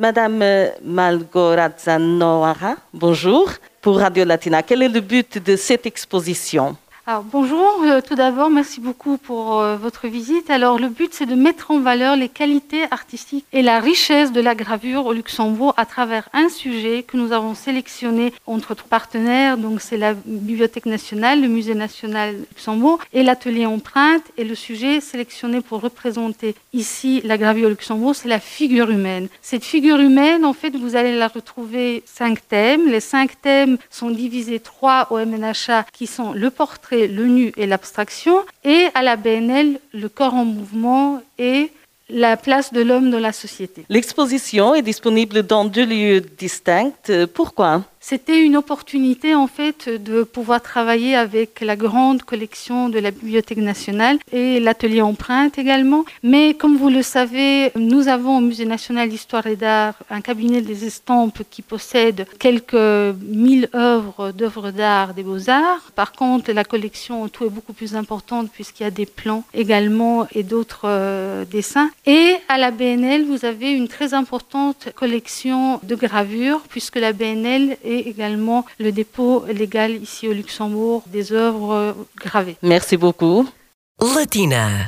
[0.00, 3.50] Madame euh, Malgorazza Noara, bonjour.
[3.82, 6.76] Pour Radio Latina, quel est le but de cette exposition?
[7.32, 10.50] Bonjour, euh, tout d'abord, merci beaucoup pour euh, votre visite.
[10.50, 14.42] Alors, le but, c'est de mettre en valeur les qualités artistiques et la richesse de
[14.42, 19.56] la gravure au Luxembourg à travers un sujet que nous avons sélectionné entre partenaires.
[19.56, 24.24] Donc, c'est la Bibliothèque nationale, le Musée national Luxembourg et l'atelier empreinte.
[24.36, 29.28] Et le sujet sélectionné pour représenter ici la gravure au Luxembourg, c'est la figure humaine.
[29.40, 32.86] Cette figure humaine, en fait, vous allez la retrouver cinq thèmes.
[32.86, 37.66] Les cinq thèmes sont divisés trois au MNHA qui sont le portrait, le nu et
[37.66, 41.70] l'abstraction, et à la BNL, le corps en mouvement et
[42.10, 43.84] la place de l'homme dans la société.
[43.88, 46.92] L'exposition est disponible dans deux lieux distincts.
[47.34, 47.84] Pourquoi?
[48.00, 53.58] C'était une opportunité en fait de pouvoir travailler avec la grande collection de la Bibliothèque
[53.58, 56.04] nationale et l'atelier empreinte également.
[56.22, 60.60] Mais comme vous le savez, nous avons au Musée national d'histoire et d'art un cabinet
[60.60, 62.74] des estampes qui possède quelques
[63.26, 65.90] mille œuvres d'œuvres d'art des beaux-arts.
[65.94, 69.44] Par contre, la collection en tout est beaucoup plus importante puisqu'il y a des plans
[69.54, 71.90] également et d'autres euh, dessins.
[72.06, 77.76] Et à la BNL, vous avez une très importante collection de gravures puisque la BNL
[77.88, 82.56] et également le dépôt légal ici au Luxembourg des œuvres gravées.
[82.62, 83.48] Merci beaucoup.
[84.00, 84.86] Latina.